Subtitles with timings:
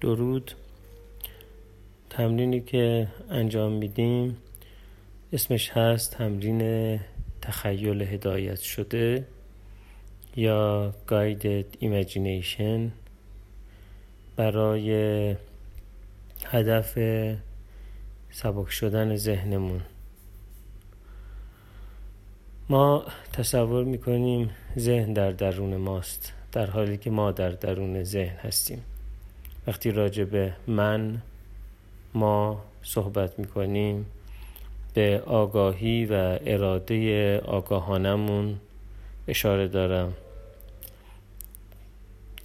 [0.00, 0.52] درود
[2.10, 4.36] تمرینی که انجام میدیم
[5.32, 7.00] اسمش هست تمرین
[7.42, 9.26] تخیل هدایت شده
[10.36, 12.90] یا Guided Imagination.
[14.36, 15.36] برای
[16.44, 16.98] هدف
[18.30, 19.80] سبک شدن ذهنمون.
[22.68, 28.82] ما تصور می‌کنیم ذهن در درون ماست در حالی که ما در درون ذهن هستیم.
[29.66, 31.22] وقتی راجع به من
[32.14, 34.06] ما صحبت می‌کنیم
[34.94, 38.56] به آگاهی و اراده آگاهانمون
[39.28, 40.12] اشاره دارم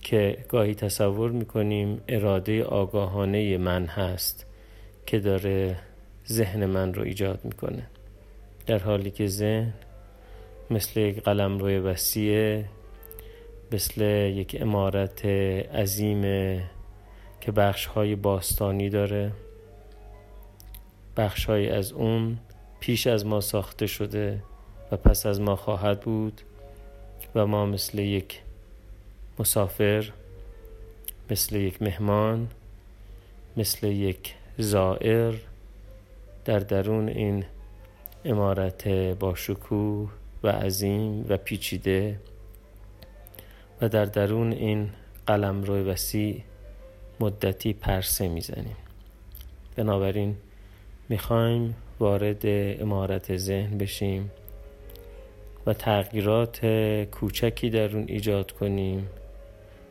[0.01, 4.45] که گاهی تصور می‌کنیم اراده آگاهانه من هست
[5.05, 5.75] که داره
[6.27, 7.87] ذهن من رو ایجاد می‌کنه.
[8.65, 9.73] در حالی که ذهن
[10.69, 12.65] مثل یک قلم روی وسیعه
[13.71, 14.01] مثل
[14.35, 15.25] یک امارت
[15.75, 16.23] عظیم
[17.41, 19.31] که بخش های باستانی داره.
[21.17, 22.37] بخش های از اون
[22.79, 24.43] پیش از ما ساخته شده
[24.91, 26.41] و پس از ما خواهد بود
[27.35, 28.41] و ما مثل یک
[29.39, 30.11] مسافر
[31.31, 32.47] مثل یک مهمان
[33.57, 35.35] مثل یک زائر
[36.45, 37.45] در درون این
[38.25, 40.11] امارت با شکوه
[40.43, 42.19] و عظیم و پیچیده
[43.81, 44.89] و در درون این
[45.27, 46.43] قلم روی وسیع
[47.21, 48.77] مدتی پرسه می‌زنیم.
[49.75, 50.35] بنابراین
[51.09, 52.41] می‌خوایم وارد
[52.81, 54.31] امارت ذهن بشیم
[55.65, 56.65] و تغییرات
[57.11, 59.07] کوچکی در اون ایجاد کنیم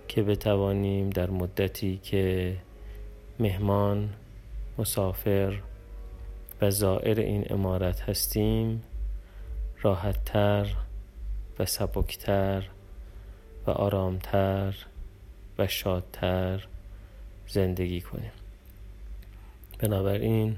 [0.09, 2.57] که بتوانیم در مدتی که
[3.41, 4.09] مهمان
[4.79, 5.61] مسافر
[6.61, 8.83] و زائر این امارت هستیم
[9.83, 10.67] راحتتر
[11.59, 12.69] و سبکتر
[13.67, 14.75] و آرامتر
[15.59, 16.67] و شادتر
[17.51, 18.33] زندگی کنیم.
[19.79, 20.57] بنابراین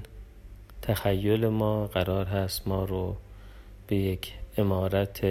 [0.81, 3.17] تخیل ما قرار هست ما رو
[3.87, 5.25] به یک امارت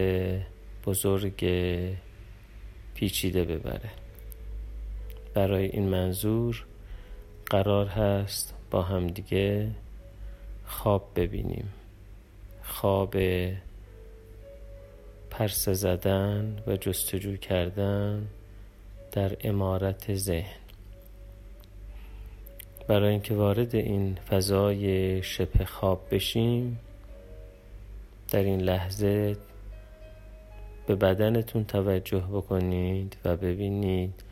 [0.86, 1.44] بزرگ
[2.94, 3.90] پیچیده ببره.
[5.34, 6.64] برای این منظور
[7.46, 9.70] قرار هست با همدیگه
[10.66, 11.68] خواب ببینیم.
[12.62, 13.16] خواب
[15.30, 18.26] پرسه زدن و جستجو کردن
[19.12, 20.61] در امارت ذهن.
[22.88, 26.78] برای اینکه وارد این فضای شبه خواب بشیم
[28.30, 29.36] در این لحظه
[30.86, 34.22] به بدنتون توجه بکنید و ببینید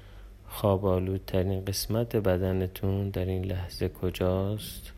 [0.48, 4.92] خواب آلودترین قسمت بدنتون در این لحظه کجاست.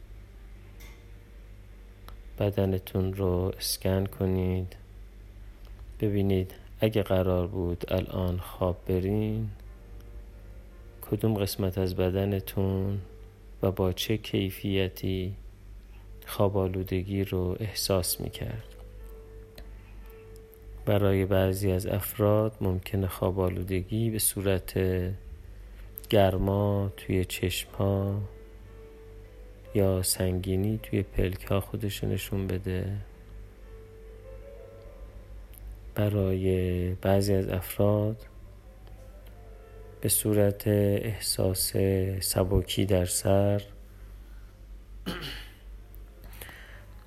[2.39, 4.77] بدنتون رو اسکن کنید.
[6.01, 9.51] ببینید اگه قرار بود الان خواب برین
[11.11, 12.99] کدوم قسمت از بدنتون
[13.62, 15.34] و با چه کیفیتی
[16.27, 18.65] خواب آلودگی رو احساس می کرد
[20.87, 24.78] برای بعضی از افراد ممکنه خواب آلودگی به صورت
[26.11, 28.21] گرما توی چشم ها
[29.75, 32.97] یا سنگینی توی پلک ها خودش نشون بده.
[35.94, 38.27] برای بعضی از افراد
[40.03, 41.73] به صورت احساس
[42.21, 43.63] سبکی در سر.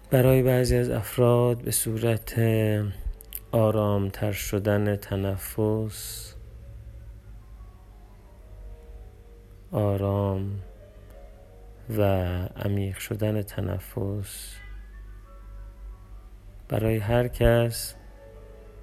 [0.09, 2.39] برای بعضی از افراد به صورت
[3.51, 6.33] آرامتر شدن تنفس
[9.71, 10.59] آرام
[11.97, 12.01] و
[12.55, 14.55] عمیق شدن تنفس
[16.67, 17.95] برای هر کس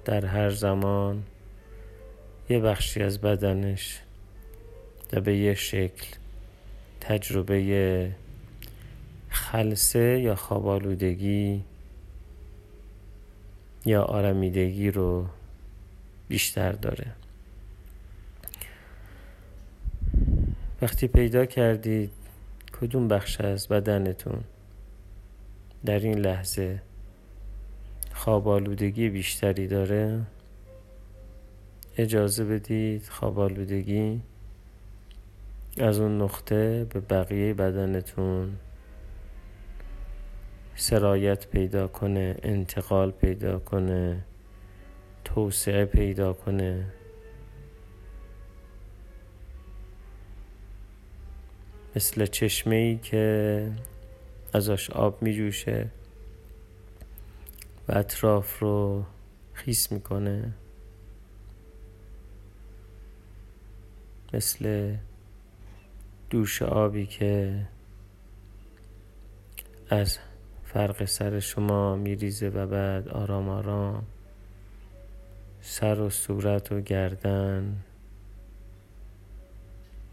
[0.05, 1.23] در هر زمان
[2.49, 3.99] یه بخشی از بدنش
[5.13, 6.05] و به یه شکل
[7.01, 8.11] تجربه
[9.29, 11.63] خلصه یا خوابالودگی
[13.85, 15.25] یا آرمیدگی رو
[16.27, 17.11] بیشتر داره.
[20.81, 22.11] وقتی پیدا کردید
[22.81, 24.43] کدوم بخش از بدنتون
[25.85, 26.81] در این لحظه
[28.13, 30.21] خواب آلودگی بیشتری داره؟
[31.97, 34.21] اجازه بدید خواب آلودگی
[35.77, 38.57] از اون نقطه به بقیه بدنتون
[40.75, 44.23] سرایت پیدا کنه انتقال پیدا کنه
[45.25, 46.85] توسعه پیدا کنه.
[51.95, 53.71] مثل چشمه ای که
[54.53, 55.89] ازش آب می جوشه
[57.87, 59.03] و اطراف رو
[59.53, 60.53] خیس می‌کنه.
[64.33, 64.95] مثل
[66.29, 67.61] دوش آبی که
[69.89, 70.17] از
[70.63, 74.03] فرق سر شما میریزه و بعد آرام آرام
[75.61, 77.77] سر و صورت و گردن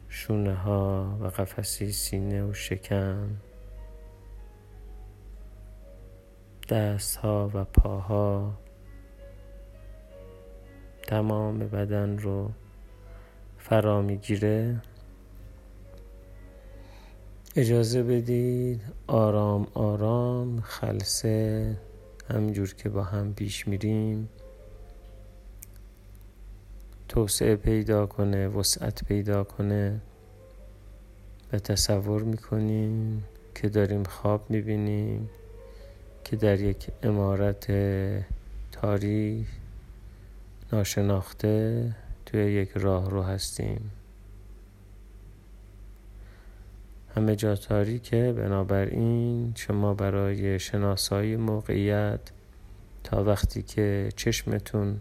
[0.08, 3.28] شونه ها و قفسی سینه و شکم
[6.68, 8.58] دست ها و پاها
[11.02, 12.50] تمام بدن رو
[13.60, 14.80] فرا می‌گیره.
[17.56, 21.76] اجازه بدید آرام آرام خلصه
[22.30, 24.28] همجور که با هم پیش میریم.
[27.08, 30.00] توسعه پیدا کنه وسعت پیدا کنه.
[31.52, 33.24] و تصور می‌کنیم
[33.54, 35.30] که داریم خواب می‌بینیم
[36.24, 37.72] که در یک امارت
[38.72, 39.48] تاریخ
[40.72, 41.90] ناشناخته
[42.30, 43.90] توی یک راه رو هستیم.
[47.16, 52.20] همه جا تاریکه بنابراین شما برای شناسایی موقعیت
[53.04, 55.00] تا وقتی که چشمتون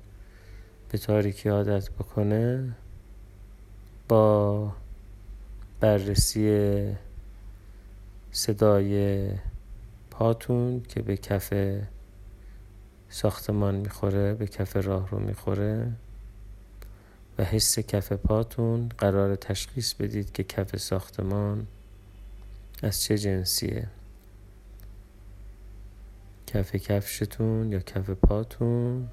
[0.92, 2.76] به تاریکی عادت بکنه
[4.08, 4.72] با
[5.80, 6.96] بررسی
[8.32, 9.30] صدای
[10.12, 11.54] پاتون که به کف
[13.10, 15.92] ساختمان می‌خوره به کف راه رو می‌خوره
[17.40, 21.68] و حس کف پاتون قرار تشخیص بدید که کف ساختمان
[22.84, 23.88] از چه جنسیه.
[26.48, 29.10] کف کفشتون یا کف پاتون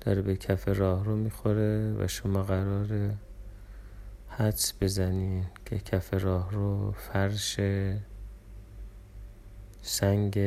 [0.00, 3.14] داره به کف راه رو می‌خوره و شما قراره
[4.28, 7.60] حدس بزنین که کف راه رو فرش
[9.82, 10.38] سنگ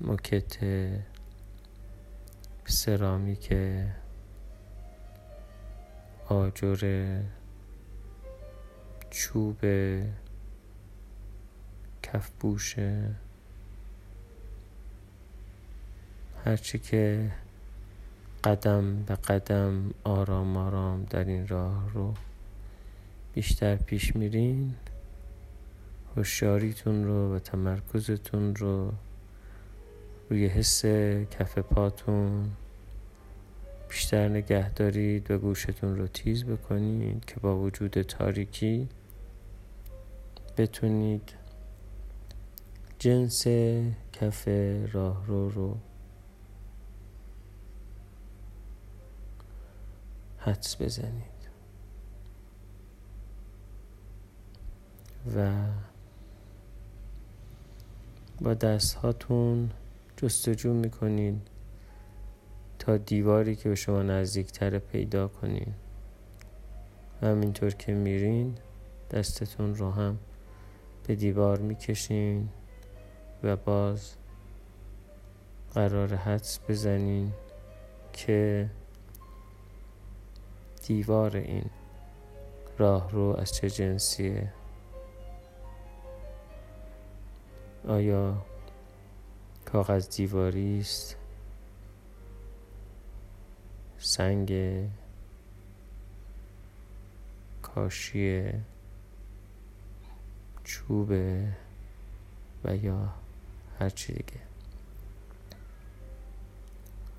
[0.00, 0.56] موکت
[2.64, 3.52] سرامیک
[6.28, 7.20] آجر
[9.10, 9.56] چوب
[12.02, 12.76] کفبوش
[16.44, 17.30] هرچی که
[18.44, 22.14] قدم به قدم آرام آرام در این راه رو
[23.34, 24.74] بیشتر پیش میرین
[26.16, 28.92] هوشیاریتون رو و تمرکزتون رو
[30.30, 30.84] روی حس
[31.30, 32.50] کف پاتون
[33.88, 38.88] بیشتر نگه دارید و گوشتون رو تیز بکنید که با وجود تاریکی
[40.56, 41.32] بتونید
[42.98, 43.46] جنس
[44.12, 44.48] کف
[44.92, 45.76] راه رو رو
[50.38, 51.38] حدس بزنید.
[55.36, 55.52] و
[58.40, 59.70] با دست هاتون
[60.16, 61.57] جستجو می‌کنید.
[62.96, 65.74] دیواری که به شما نزدیکتر پیدا کنید
[67.22, 68.58] همینطور که میرین
[69.10, 70.18] دستتون رو هم
[71.06, 72.48] به دیوار می‌کشین
[73.42, 74.14] و باز
[75.74, 77.32] قرار حدس بزنین
[78.12, 78.70] که
[80.86, 81.70] دیوار این
[82.78, 84.52] راه رو از چه جنسیه.
[87.88, 88.46] آیا
[89.64, 91.17] کاغذ دیواری است
[93.98, 94.52] سنگ
[97.62, 98.52] کاشی
[100.64, 101.10] چوب
[102.64, 103.14] و یا
[103.80, 104.40] هر چی دیگه.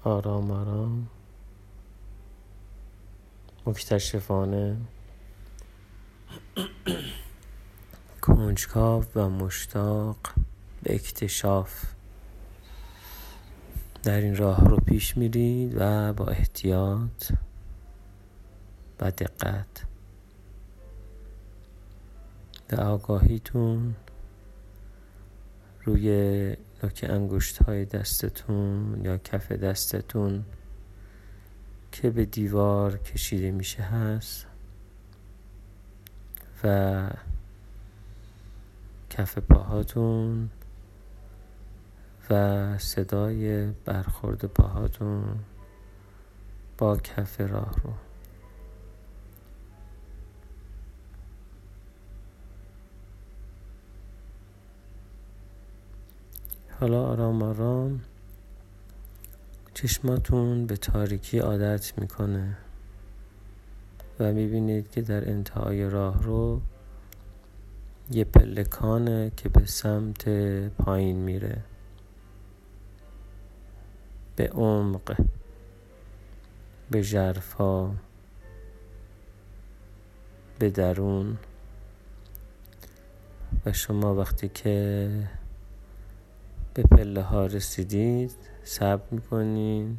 [0.03, 1.07] آرام آرام.
[3.65, 4.77] مکتشفانه
[8.21, 10.17] کنجکاو و مشتاق
[10.83, 11.98] به اکتشاف.
[14.03, 17.31] در این راه رو پیش میرید و با احتیاط
[18.99, 19.85] و دقت
[22.67, 23.95] به آگاهیتون
[25.83, 26.09] روی
[26.83, 30.45] نوک انگشت های دستتون یا کف دستتون
[31.91, 34.45] که به دیوار کشیده میشه هست
[36.63, 37.09] و
[39.09, 40.49] کف پاهاتون
[42.29, 45.39] و صدای برخورد پاهاتون
[46.77, 47.93] با کف راه رو.
[56.79, 58.01] حالا آرام آرام
[59.73, 62.57] چشماتون به تاریکی عادت می‌کنه
[64.19, 66.61] و می‌بینید که در انتهای راه رو
[68.11, 70.29] یه پلکانه که به سمت
[70.69, 71.63] پایین میره.
[74.39, 75.25] به عمق
[76.91, 77.91] به جرفا
[80.59, 81.37] به درون.
[83.65, 85.09] و شما وقتی که
[86.73, 88.31] به پله ها رسیدید
[88.63, 89.97] صبر می‌کنین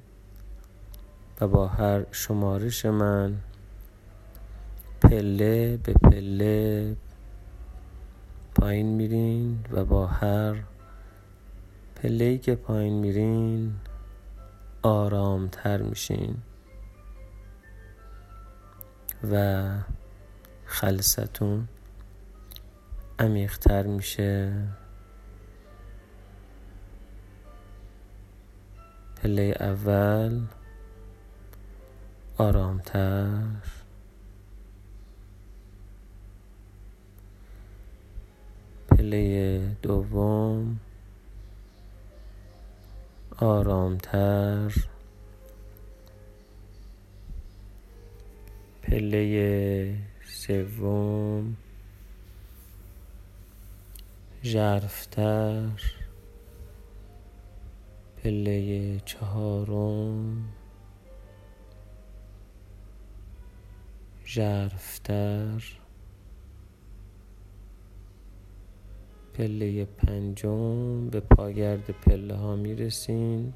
[1.41, 3.37] و با هر شمارش من
[5.01, 6.97] پله به پله
[8.55, 10.57] پایین میرین و با هر
[11.97, 13.73] پله که پایین میرین
[14.83, 16.37] آرامتر میشین
[19.31, 19.69] و
[20.65, 21.69] خلصتون
[23.19, 24.53] عمیقتر میشه.
[29.17, 30.41] پله اول
[32.39, 33.39] آرامتر.
[38.89, 40.81] پله دوم
[43.41, 44.73] آرامتر.
[48.83, 51.57] پله سوم.
[54.43, 55.81] ژرفتر.
[58.17, 60.45] پله چهارم.
[64.27, 65.80] ژرفتر.
[69.41, 73.53] پله پنجم به پاگرد پله ها می‌رسین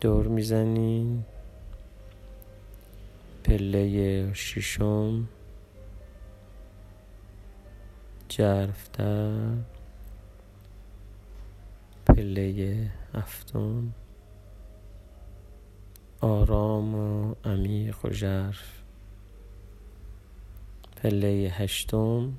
[0.00, 1.24] دور می‌زنین
[3.44, 5.28] پله ششم.
[8.28, 9.54] جرفتر.
[12.06, 14.03] پله هفتم.
[16.24, 18.82] آرام و عمیق و ژرف.
[20.96, 22.32] پله هشتم.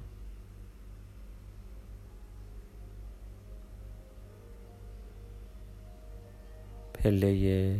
[6.94, 7.80] پله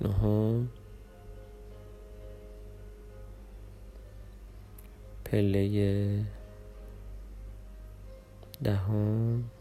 [0.00, 0.68] نهم.
[5.24, 6.24] پله
[8.64, 9.55] دهم.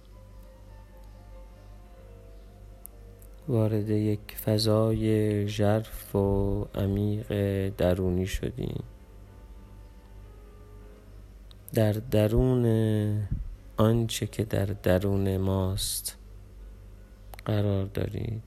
[3.47, 8.83] وارد یک فضای ژرف و عمیق درونی شدیم.
[11.73, 13.27] در درون
[13.77, 16.17] آنچه که در درون ماست
[17.45, 18.43] قرار دارید.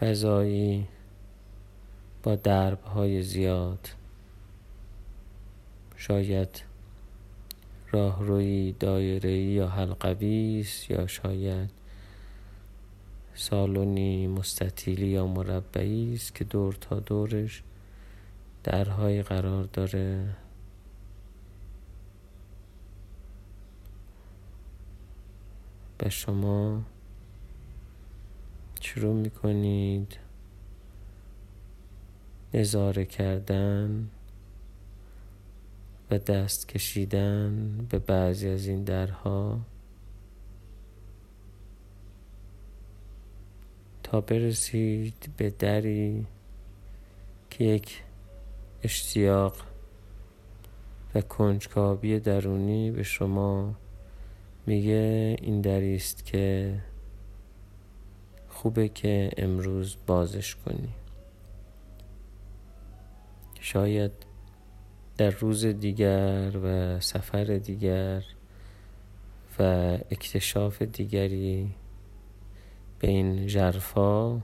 [0.00, 0.88] فضایی
[2.22, 3.88] با درب های زیاد.
[5.96, 6.73] شاید
[7.94, 11.70] راهروی دایره‌ای یا حلقوی است یا شاید
[13.34, 17.62] سالونی مستطیلی یا مربعی است که دور تا دورش
[18.64, 20.36] درهایی قرار داره.
[25.98, 26.82] به شما
[28.80, 30.16] شروع می‌کنید.
[32.54, 34.08] نظاره کردن.
[36.14, 39.60] و دست کشیدن به بعضی از این درها.
[44.02, 46.26] تا برسید به دری
[47.50, 48.02] که یک
[48.82, 49.56] اشتیاق
[51.14, 53.74] و کنجکاوی درونی به شما
[54.66, 56.74] میگه این دری است که
[58.48, 60.94] خوبه که امروز بازش کنی.
[63.60, 64.33] شاید
[65.16, 68.24] در روز دیگر و سفر دیگر
[69.58, 69.62] و
[70.10, 71.74] اکتشاف دیگری
[72.98, 74.40] به این جرفا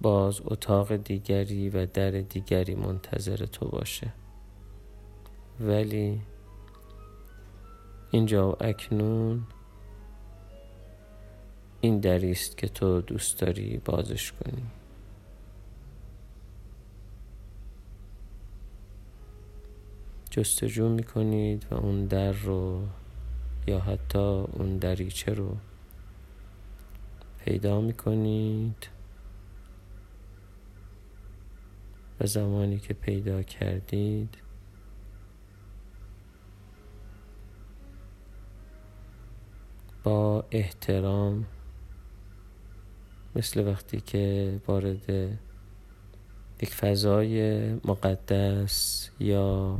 [0.00, 4.12] باز اتاق دیگری و در دیگری منتظر تو باشه.
[5.60, 6.20] ولی
[8.10, 9.46] اینجا و اکنون
[11.80, 14.62] این دری است که تو دوست داری بازش کنی.
[20.32, 22.82] جستجو می‌کنید و اون در رو
[23.66, 25.56] یا حتی اون دریچه رو
[27.44, 28.88] پیدا می‌کنید.
[32.20, 34.36] و زمانی که پیدا کردید
[40.02, 41.46] با احترام
[43.36, 45.38] مثل وقتی که وارد
[46.62, 49.78] یک فضای مقدس یا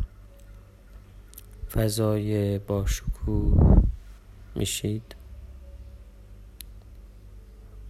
[1.75, 3.83] فضای باشکوه
[4.55, 5.15] میشید؟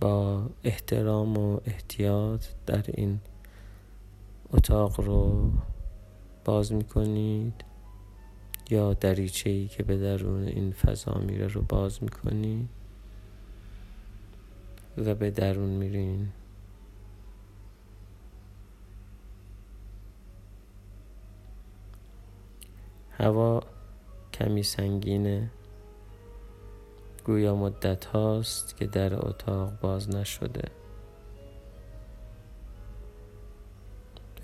[0.00, 3.20] با احترام و احتیاط در این
[4.52, 5.50] اتاق رو
[6.44, 7.64] باز می‌کنید
[8.70, 12.68] یا دریچه ای که به درون این فضا میره رو باز می‌کنید
[14.98, 16.28] و به درون میرین؟
[23.23, 23.61] هوا
[24.33, 25.50] کمی سنگینه.
[27.25, 30.69] گویا مدت هاست که در اتاق باز نشده.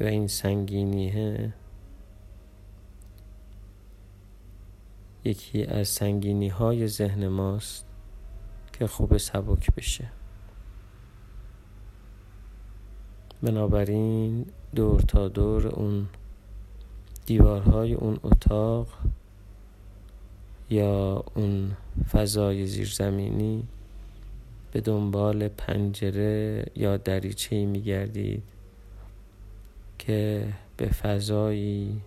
[0.01, 1.55] و این سنگینیه.
[5.25, 7.87] یکی از سنگینی های ذهن ماست
[8.73, 10.11] که خوب سبک بشه.
[13.43, 16.09] بنابراین دور تا دور اون
[17.29, 18.89] دیوارهای اون اتاق
[20.71, 21.77] یا اون
[22.11, 23.65] فضای زیرزمینی
[24.73, 28.43] به دنبال پنجره یا دریچه می گردید
[29.99, 32.01] که به فضایی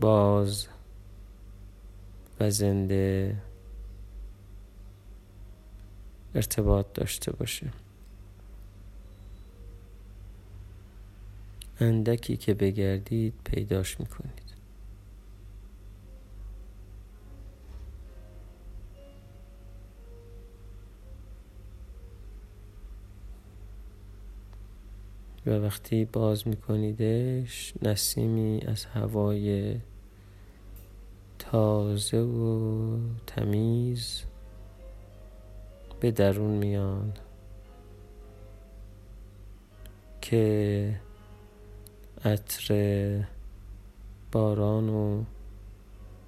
[0.00, 0.66] باز
[2.40, 3.36] و زنده
[6.34, 7.66] ارتباط داشته باشه.
[11.80, 14.50] اندکی که بگردید پیداش می‌کنید.
[25.46, 29.76] و وقتی باز میکنیدش نسیمی از هوای
[31.38, 34.22] تازه و تمیز
[36.00, 37.12] به درون میان
[40.20, 41.00] که
[42.24, 43.24] عطر
[44.32, 45.24] باران و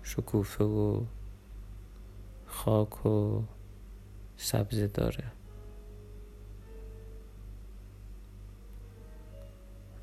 [0.02, 1.00] شکوفه و
[2.46, 3.42] خاک و
[4.37, 5.25] سبزه داره.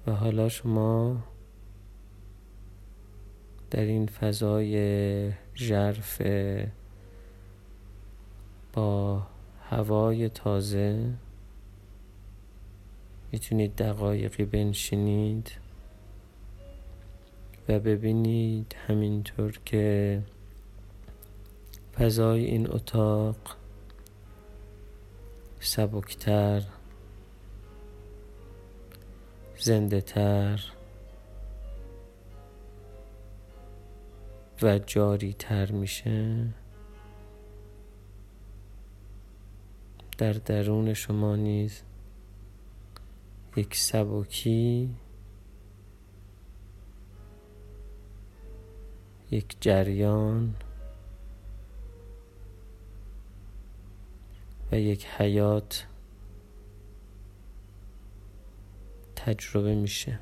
[0.08, 1.24] و حالا شما
[3.72, 6.22] در این فضای ژرف
[8.74, 9.28] با
[9.70, 11.14] هوای تازه
[13.32, 15.52] می‌تونید دقایقی بنشینید.
[17.70, 20.22] و ببینید همینطور که
[21.94, 23.38] فضای این اتاق
[25.60, 26.64] سبکتر
[29.58, 30.62] زنده تر
[34.62, 36.46] و جاری تر میشه
[40.18, 41.82] در درون شما نیز
[43.56, 44.90] یک سبکی
[49.32, 50.56] یک جریان
[54.72, 55.86] و یک حیات
[59.16, 60.20] تجربه میشه.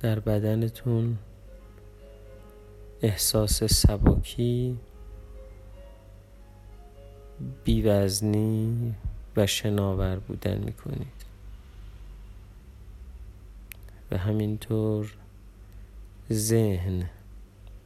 [0.00, 1.18] در بدنتون
[3.02, 4.78] احساس سبکی
[7.64, 8.94] بیوزنی
[9.36, 11.31] و شناور بودن می‌کنید.
[14.12, 15.16] و همینطور
[16.32, 17.10] ذهن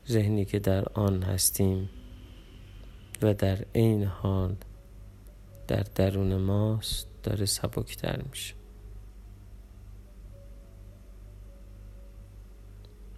[0.08, 1.90] ذهنی که در آن هستیم
[3.22, 4.56] و در این حال
[5.68, 8.54] در درون ماست داره سبکتر میشه.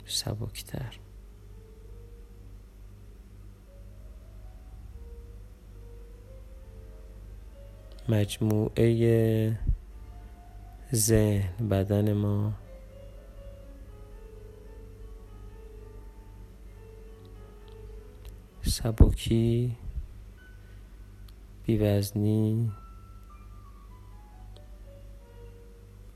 [0.07, 0.99] سبکتر.
[8.09, 9.59] مجموعه
[10.95, 12.68] ذهن بدن ما
[18.83, 19.77] سبکی
[21.67, 22.73] بیوزنی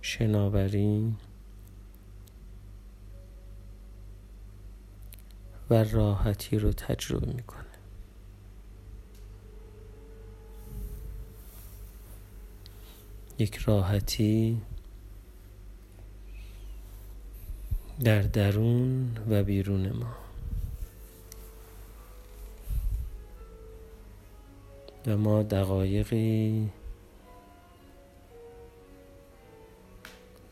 [0.00, 1.14] شناوری
[5.70, 7.64] و راحتی رو تجربه می‌کنه.
[13.38, 14.60] یک راحتی
[18.04, 20.21] در درون و بیرون ما.
[25.06, 26.68] و ما دقایقی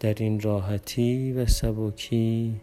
[0.01, 2.61] در این راحتی و سبکی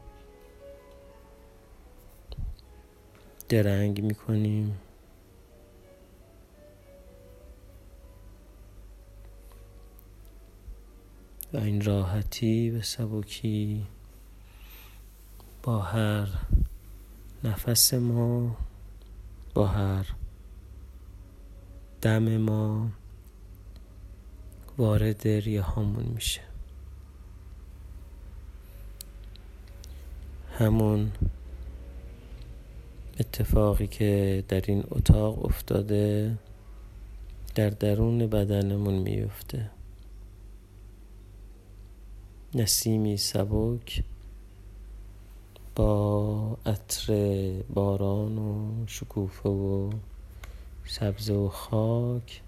[3.49, 4.79] درنگ می‌کنیم.
[11.53, 13.85] و این راحتی و سبکی
[15.63, 16.27] با هر
[17.43, 18.57] نفس ما
[19.53, 20.05] با هر
[22.01, 22.89] دم ما
[24.77, 26.41] وارد ریهامون میشه.
[30.59, 31.11] همون
[33.19, 36.37] اتفاقی که در این اتاق افتاده
[37.55, 39.69] در درون بدنمون میفته.
[42.55, 44.03] نسیمی سبک
[45.75, 47.13] با عطر
[47.73, 49.89] باران و شکوفه و
[50.87, 52.41] سبز و خاک.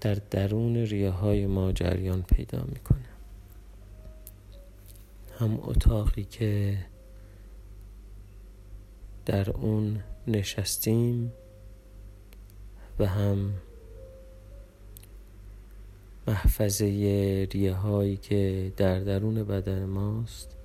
[0.00, 2.98] در درون ریه های ما جریان پیدا می‌کنه.
[5.38, 6.78] هم اتاقی که
[9.26, 11.32] در اون نشستیم
[12.98, 13.54] و هم
[16.26, 16.86] محفظه
[17.52, 20.56] ریه هایی که در درون بدن ماست.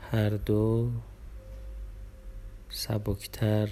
[0.00, 0.90] هر دو
[2.76, 3.68] سبکتر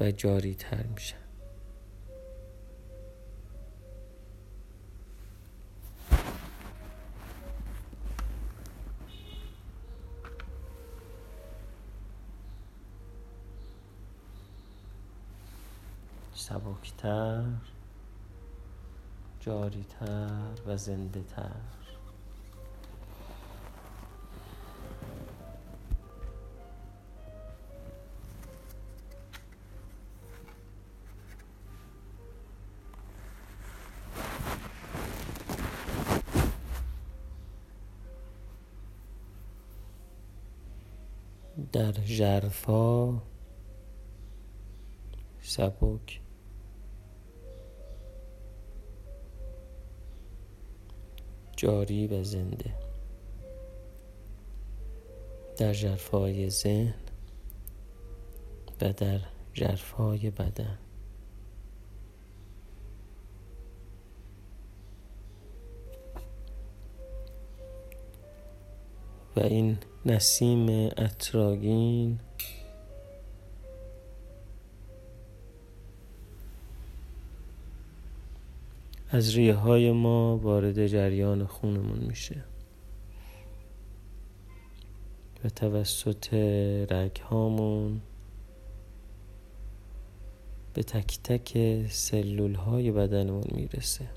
[0.00, 1.16] و جاریتر میشن
[16.34, 17.44] سبکتر
[19.40, 21.89] جاریتر و زنده تر
[42.20, 43.22] در جرفا
[45.40, 46.20] سبک.
[51.56, 52.74] جاری و زنده.
[55.56, 56.94] در جرفای ذهن
[58.80, 59.20] و در
[59.54, 60.78] جرفای بدن.
[69.36, 72.18] و این نسیم اتراگین
[79.12, 82.44] از ریه های ما وارد جریان خونمون میشه.
[85.44, 86.34] و توسط
[86.90, 88.00] رگ هامون
[90.74, 91.58] به تک تک
[91.90, 94.08] سلول های بدنمون می‌رسه.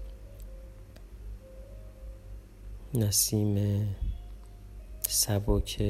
[2.94, 3.56] نسیم
[5.14, 5.82] سبک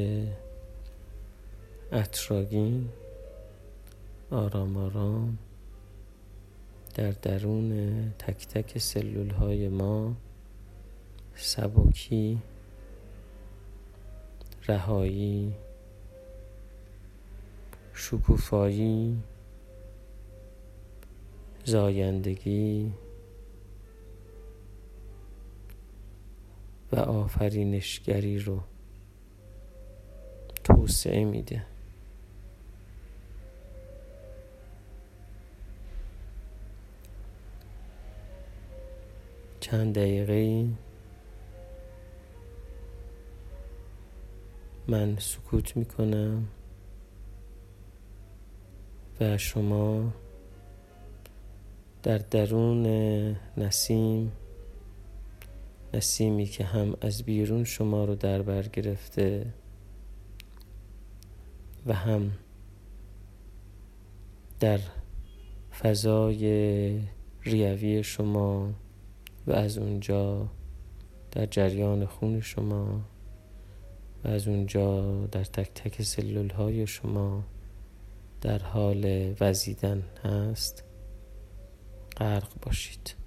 [1.91, 2.89] اتراگین
[4.31, 5.37] آرام آرام
[6.93, 10.15] در درون تک تک سلول های ما
[11.35, 12.41] سبکی
[14.67, 15.53] رهایی
[17.93, 19.23] شکوفایی
[21.65, 22.93] زایندگی
[26.91, 28.63] و آفرینشگری رو
[30.83, 31.65] توسعه میده.
[39.59, 40.67] چند دقیقه
[44.87, 46.47] من سکوت می‌کنم
[49.19, 50.13] و شما
[52.03, 52.85] در درون
[53.57, 54.31] نسیم
[55.93, 59.45] نسیمی که هم از بیرون شما رو در بر گرفته
[61.85, 62.31] و هم
[64.59, 64.79] در
[65.71, 66.99] فضای
[67.41, 68.73] ریوی شما
[69.47, 70.47] و از اونجا
[71.31, 73.01] در جریان خون شما
[74.23, 77.43] و از اونجا در تک تک سلول های شما
[78.41, 80.83] در حال وزیدن هست.
[82.17, 83.22] غرق باشید.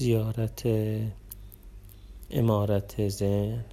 [0.00, 0.62] زیارت
[2.30, 3.64] امارت زن،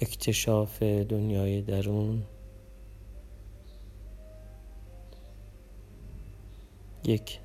[0.00, 2.22] اکتشاف دنیای درون.
[7.04, 7.38] یک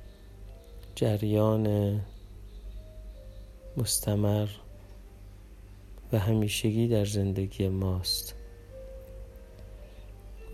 [0.94, 2.00] جریان
[3.76, 4.48] مستمر
[6.12, 8.34] و همیشگی در زندگی ماست.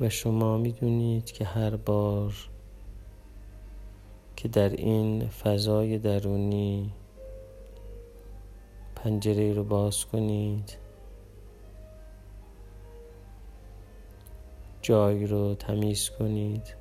[0.00, 2.53] و شما می‌دونید که هر بار
[4.44, 6.92] که در این فضای درونی
[8.96, 10.76] پنجره رو باز کنید.
[14.82, 16.74] جای رو تمیز کنید.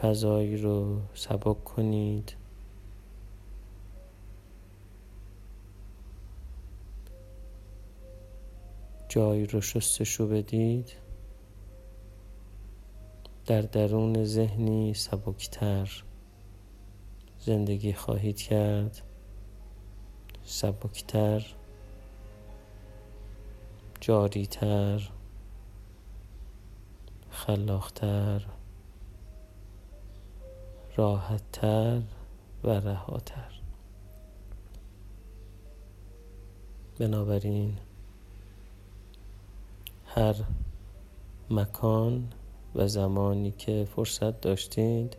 [0.00, 2.36] فضایی رو سبک کنید.
[9.08, 11.03] جایی رو شستشو بدید.
[13.46, 16.04] در درون ذهنی سبکتر
[17.38, 19.00] زندگی خواهید کرد.
[20.44, 21.46] سبکتر
[24.00, 25.10] جاریتر
[27.30, 28.46] خلاقتر
[30.96, 32.02] راحتتر
[32.64, 33.60] و رهاتر.
[36.98, 37.78] بنابراین
[40.06, 40.34] هر
[41.50, 42.32] مکان
[42.74, 45.16] و زمانی که فرصت داشتید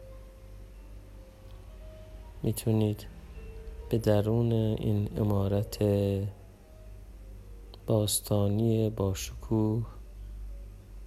[2.43, 3.05] می‌تونید
[3.89, 5.77] به درون این امارت
[7.87, 9.85] باستانی با شکوه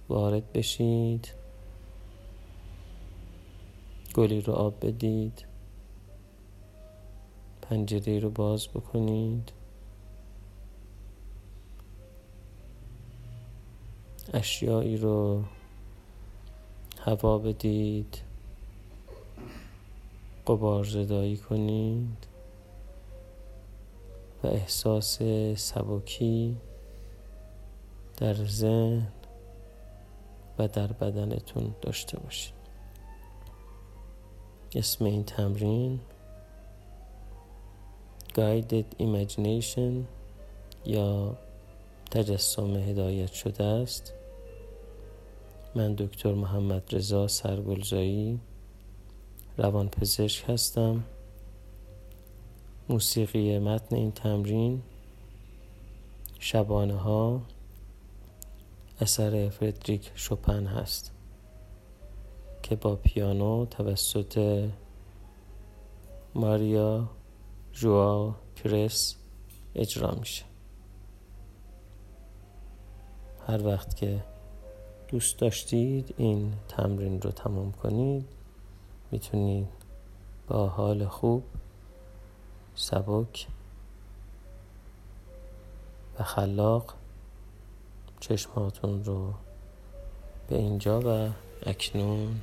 [0.09, 1.27] وارد بشید
[4.13, 5.45] گلی رو آب بدید
[7.61, 9.51] پنجره رو باز بکنید.
[14.33, 15.43] اشیایی رو
[17.09, 18.17] هوا بدید.
[20.47, 22.27] قبار زدایی کنید.
[24.43, 25.19] و احساس
[25.55, 26.57] سبکی
[28.17, 29.07] در ذهن
[30.59, 32.53] و در بدنتون داشته باشید.
[34.75, 35.99] اسم این تمرین
[38.33, 39.93] Guided Imagination
[40.85, 41.37] یا
[42.11, 44.13] تجسم هدایت شده است.
[45.79, 48.39] من دکتر محمد رضا سرگلزایی
[49.57, 51.03] روانپزشک هستم.
[52.89, 54.81] موسیقی متن این تمرین
[56.39, 57.41] شبانه ها
[59.01, 61.11] اثر فردریک شوپن هست
[62.63, 64.65] که با پیانو توسط
[66.35, 67.09] ماریا
[67.73, 69.15] جوا پرس
[69.75, 70.43] اجرا میشه.
[73.47, 74.23] هر وقت که
[75.11, 78.25] دوست داشتید این تمرین رو تمام کنید
[79.11, 79.67] می‌تونید
[80.47, 81.43] با حال خوب
[82.75, 83.47] سبک
[86.19, 86.93] و خلاق
[88.19, 89.33] چشماتون رو
[90.47, 91.31] به اینجا و
[91.65, 92.41] اکنون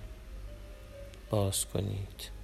[1.30, 2.35] باز کنید.